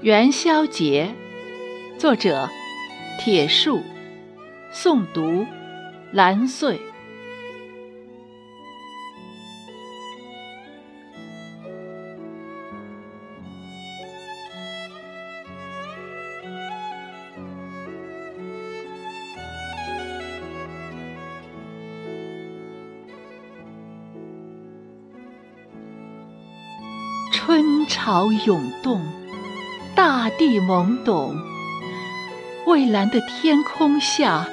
[0.00, 1.12] 元宵节，
[1.98, 2.48] 作者：
[3.18, 3.82] 铁树，
[4.72, 5.44] 诵读：
[6.12, 6.80] 蓝穗。
[27.32, 29.00] 春潮涌动，
[29.98, 31.36] 大地懵懂，
[32.64, 34.46] 蔚蓝的天空下，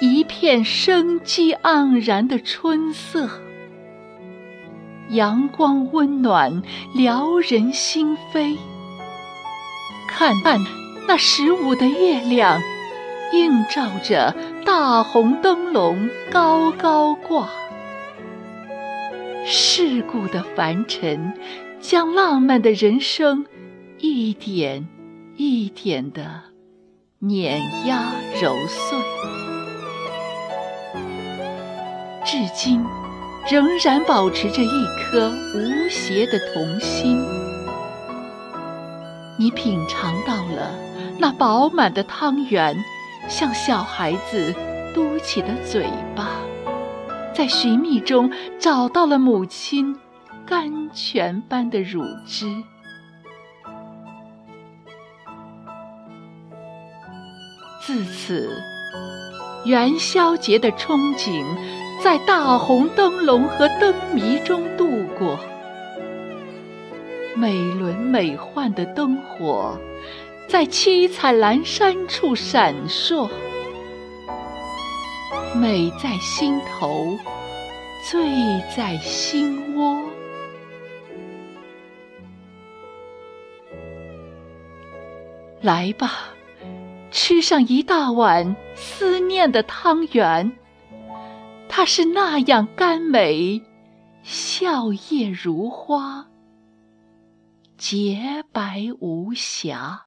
[0.00, 3.28] 一片生机盎然的春色。
[5.08, 6.62] 阳光温暖，
[6.94, 8.56] 撩人心扉。
[10.06, 10.32] 看，
[11.08, 12.62] 那十五的月亮，
[13.32, 14.32] 映照着
[14.64, 17.48] 大红灯笼高高挂。
[19.44, 21.34] 世故的凡尘。
[21.80, 23.44] 将浪漫的人生
[23.98, 24.86] 一点
[25.36, 26.42] 一点的
[27.20, 28.98] 碾压揉碎，
[32.24, 32.84] 至今
[33.50, 37.18] 仍然保持着一颗无邪的童心。
[39.38, 40.70] 你品尝到了
[41.18, 42.76] 那饱满的汤圆，
[43.28, 44.54] 像小孩子
[44.92, 46.40] 嘟起的嘴巴，
[47.32, 49.96] 在寻觅中找到了母亲。
[50.46, 52.46] 甘泉般的乳汁，
[57.86, 58.62] 自此
[59.66, 61.44] 元宵节的憧憬
[62.02, 65.38] 在大红灯笼和灯谜中度过。
[67.36, 69.78] 美轮美奂的灯火
[70.48, 73.28] 在七彩阑珊处闪烁，
[75.54, 77.18] 美在心头，
[78.10, 78.24] 醉
[78.74, 80.02] 在心窝。
[85.60, 86.33] 来吧，
[87.14, 90.50] 吃上一大碗思念的汤圆，
[91.68, 93.62] 它是那样甘美，
[94.24, 96.26] 笑靥如花，
[97.78, 100.06] 洁白无瑕。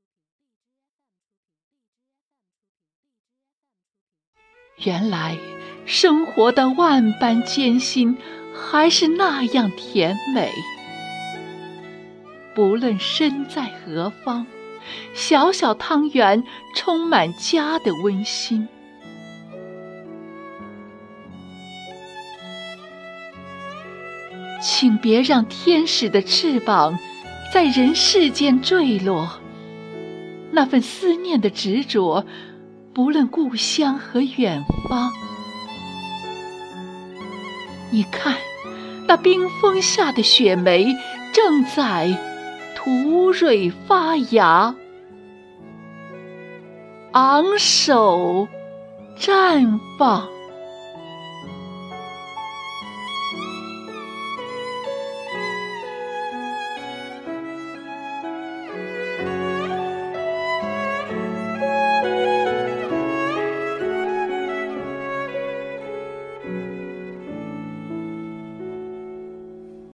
[4.83, 5.37] 原来
[5.85, 8.17] 生活的万般艰辛，
[8.53, 10.51] 还是那样甜美。
[12.53, 14.45] 不论身在何方。
[15.13, 16.43] 小小汤圆
[16.75, 18.67] 充满家的温馨，
[24.61, 26.97] 请别让天使的翅膀
[27.53, 29.39] 在人世间坠落。
[30.51, 32.25] 那份思念的执着，
[32.93, 35.11] 不论故乡和远方。
[37.89, 38.35] 你看，
[39.07, 40.95] 那冰封下的雪梅
[41.33, 42.26] 正在。
[42.87, 44.73] 吐蕊发芽，
[47.11, 48.47] 昂首
[49.17, 50.36] 绽放。